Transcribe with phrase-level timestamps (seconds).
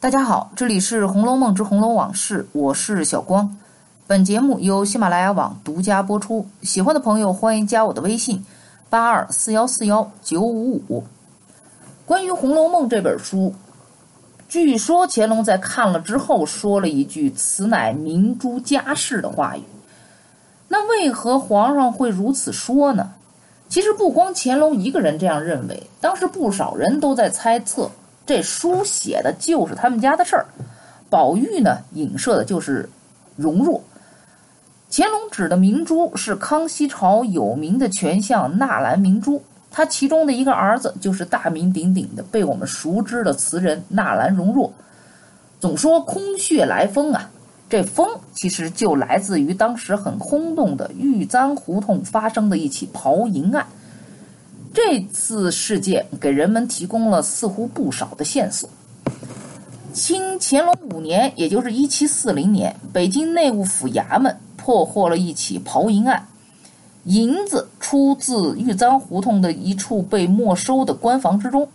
[0.00, 3.58] 大家好，这里是《红楼梦之红楼往事》，我是小光。
[4.06, 6.46] 本节目由喜马拉雅网独家播出。
[6.62, 8.46] 喜欢的朋友欢迎加我的微信：
[8.88, 11.04] 八二四幺四幺九五五。
[12.06, 13.54] 关于《红楼梦》这本书，
[14.48, 19.62] 据说乾隆在看了之后说了一句“此乃明珠家事”的话语。
[20.68, 23.12] 那为何皇上会如此说呢？
[23.68, 27.90] 其实不光乾隆一个人这样认为，当时不少人都在猜测，
[28.26, 30.46] 这书写的就是他们家的事儿。
[31.08, 32.88] 宝玉呢，影射的就是
[33.36, 33.82] 容若。
[34.92, 44.72] 乾隆指的明珠是康熙朝有名的权相纳兰明珠，他其中的一个儿子就是大名鼎鼎的被我们熟知的词人纳兰容若。
[45.60, 47.30] 总说空穴来风啊，
[47.68, 53.66] 这风其实就来自于当时很轰动的玉簪胡同发生的一起刨银案。
[54.72, 58.68] 这次事件给人们提供了似乎不少的线索。
[59.92, 64.36] 清乾隆五年，也就是一七四零年，北京内务府衙门。
[64.62, 66.28] 破获了一起刨银案，
[67.04, 71.66] 银子出自玉簪胡同的一处被没收的官房之中。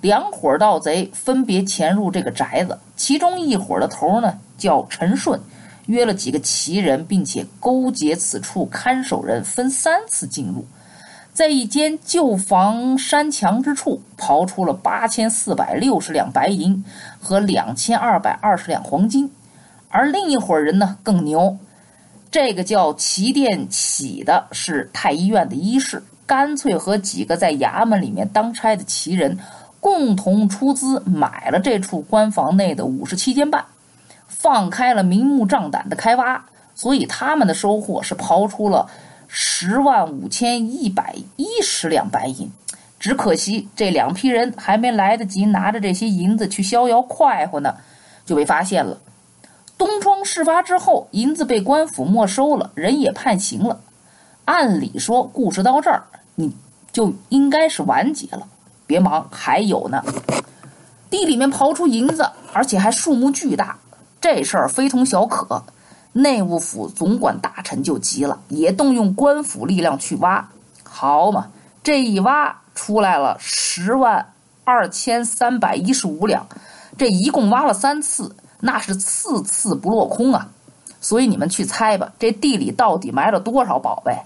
[0.00, 5.40] 两伙盗贼分别潜入这个宅子，其中一伙的头呢叫陈顺，
[5.86, 10.66] 约了几个奇人，并且勾结此处看守人，分三次进入，
[11.34, 16.84] 在一间旧房山墙之处刨出了八千四百六十两白银
[17.20, 19.28] 和两千二百二十两黄金。
[19.88, 21.58] 而另一伙人呢更牛。
[22.30, 29.36] 这个叫齐殿启的是太医院的医士，干脆和几个在衙门里面当差的奇人
[29.80, 33.64] 共同出资买了这处官房内的五十七间半，
[34.28, 38.88] 放开了明目张胆的开挖，所以他们的收获是刨出了
[39.36, 42.48] 十万五千一百一十两白银。
[43.00, 47.74] 只可惜这两批人还没来得及拿着这些银子去逍遥快活呢，
[48.24, 48.96] 就被发现了。
[49.76, 53.80] 东窗事发之后，银子被官府没收了，人也判刑了。
[54.44, 56.04] 按理说，故事到这儿，
[56.36, 56.54] 你
[56.92, 58.46] 就应该是完结了。
[58.86, 60.04] 别忙，还有呢。
[61.10, 63.76] 地里面刨出银子，而且还数目巨大，
[64.20, 65.64] 这事儿非同小可。
[66.14, 70.48] 内务府总管大臣就急了，也动用官府力量去挖。
[70.82, 71.48] 好嘛，
[71.82, 74.32] 这一挖出来了十万
[74.64, 76.46] 二千三百一十五两，
[76.96, 78.34] 这一共挖了三次。
[78.60, 80.48] 那是次次不落空啊，
[81.00, 84.16] 所以你们去猜吧，这地里到底埋了多少宝贝？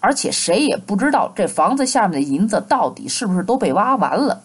[0.00, 4.42] 而且谁也不知道这房子下面的银子到底是不是都被挖完了。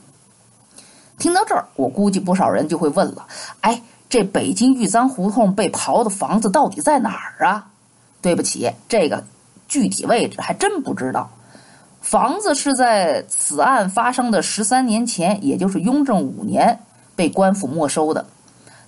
[1.17, 3.25] 听到这儿，我估计不少人就会问了：
[3.61, 3.81] 哎，
[4.15, 7.67] 这北京玉簪胡同被刨的房子到底在哪儿啊？
[8.21, 9.25] 对不起，这个
[9.67, 11.29] 具体位置还真不知道。
[11.99, 16.79] 房子是在此案发生的十三年前，也就是雍正五年
[17.17, 18.25] 被官府没收的。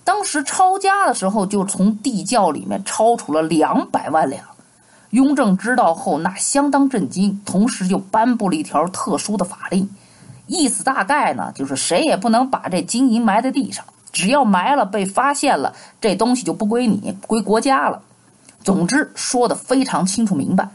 [0.05, 4.45] 当时抄家的时候，就从地窖里面抄出了两百万两。
[5.09, 9.89] 雍正知道后，那相当震惊，同时就颁布了一条特殊的法令，
[10.45, 13.83] 意思大概呢，就是谁也不能把这金银埋在地上，
[14.17, 18.01] 只要埋了被发现了，这东西就不归你，归国家了。
[18.63, 20.69] 总之说的非常清楚明白，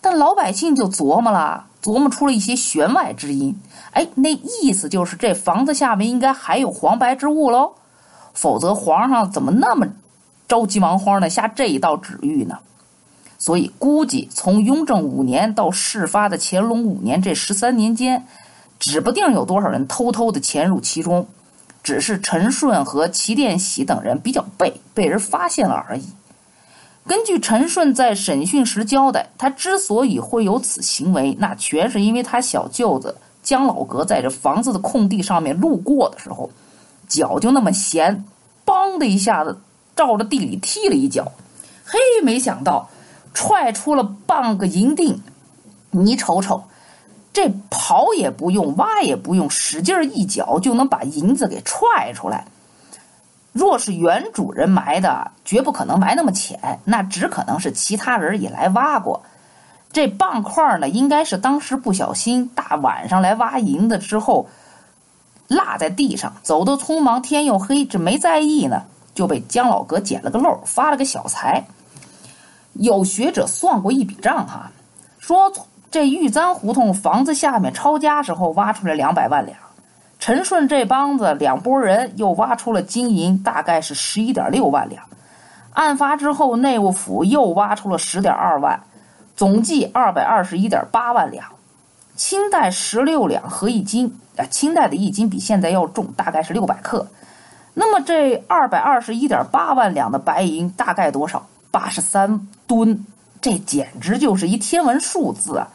[0.00, 3.60] 但老百姓就琢磨了，琢磨出了一些弦外之音。
[3.92, 7.72] 哎，那意思就是这房子下面应该还有黄白之物喽。
[8.32, 9.86] 否则，皇上怎么那么
[10.48, 12.60] 着急忙慌的下这一道旨谕呢？
[13.36, 18.26] 所以，估计从雍正五年到事发的乾隆五年这十三年间，
[18.78, 21.28] 指不定有多少人偷偷的潜入其中，
[21.82, 26.04] 只是陈顺和齐殿喜等人比较背，被人发现了而已。
[27.06, 36.50] 根据陈顺在审讯时交代，他之所以会有此行为，那全是因为他小舅子姜老阁在这房子的空地上面路过的时候。
[37.08, 38.22] 脚就那么闲，
[38.66, 39.58] 梆的一下子
[39.96, 41.32] 照着地里踢了一脚，
[41.86, 42.90] 嘿，没想到
[43.32, 45.22] 踹出了半个银锭。
[45.90, 46.64] 你瞅瞅，
[47.32, 52.44] 这刨也不用，挖也不用，使劲一脚就能把银子给踹出来。
[53.52, 59.22] 若是原主人埋的，绝不可能埋那么浅，那只可能是其他人也来挖过。
[59.92, 64.48] 这半块呢，应该是当时不小心大晚上来挖银子之后。
[65.48, 68.82] 落在地上，走得匆忙，天又黑，这没在意呢，
[69.14, 71.64] 就被姜老哥捡了个漏，发了个小财。
[72.74, 74.70] 有学者算过一笔账，哈，
[75.18, 75.50] 说
[75.90, 79.58] 这玉簪胡同房子下面抄家时候挖出来两百万两，
[80.18, 85.04] 陈顺这帮子两拨人又挖出了金银，大概是十一点六万两。
[85.72, 88.82] 案发之后，内务府又挖出了十点二万，
[89.36, 91.46] 总计二百二十一点八万两。
[92.16, 94.18] 清代十六两合一斤。
[94.36, 97.08] 啊，清代的一斤比现在要重，大概是六百克。
[97.74, 101.46] 那么这二百二十一点八万两的白银大概多少？
[101.70, 103.04] 八十三吨，
[103.40, 105.68] 这简直就是一天文数字啊！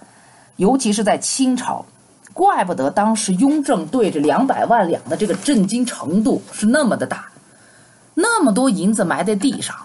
[0.58, 1.86] 尤其是在清朝，
[2.34, 7.28] 怪不得当时雍正对着两百万两的这个震惊程度是那么的大。
[8.14, 9.76] 那么多银子埋在地上，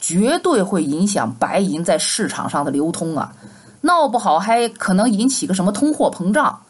[0.00, 3.32] 绝对会影响白银在市场上的流通啊！
[3.80, 6.60] 闹不好还可能引起个什么通货膨胀。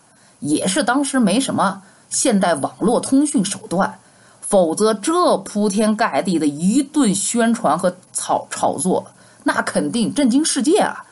[0.41, 3.99] 也是当时没什么现代网络通讯手段，
[4.41, 9.05] 否则这铺天盖地的一顿宣传和炒炒作，
[9.43, 11.05] 那肯定震惊世界啊！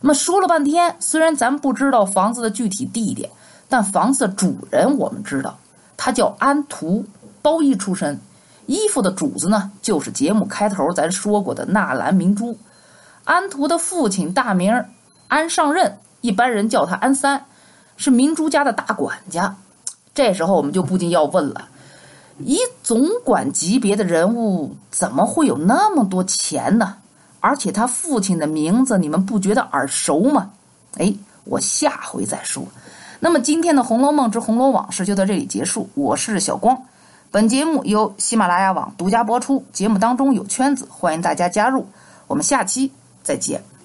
[0.00, 3.30] 那么说了半天，虽然咱不知道房子的具体地点，
[3.68, 5.58] 但房子的主人我们知道，
[5.96, 7.04] 他叫安图，
[7.42, 8.20] 包衣出身。
[8.66, 12.58] 衣服的主子呢，就是节目开头咱说过的纳兰明珠。
[13.24, 14.84] 安图的父亲大名
[15.28, 17.46] 安上任，一般人叫他安三，
[17.96, 19.56] 是明珠家的大管家。
[20.14, 21.68] 这时候我们就不禁要问了：
[22.38, 26.96] 以总管级别的人物，怎么会有那么多钱呢？
[27.40, 30.50] 而且他父亲的名字，你们不觉得耳熟吗？
[30.98, 32.64] 哎，我下回再说。
[33.20, 35.88] 那么今天的《红楼梦之红楼往事》就到这里结束。
[35.94, 36.84] 我是小光。
[37.30, 41.86] 本节目由喜马拉雅网独家播出，节目当中有圈子，欢迎大家加入。
[42.26, 42.92] 我们下期
[43.22, 43.75] 再见。